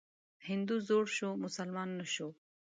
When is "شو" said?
1.17-1.29, 2.13-2.29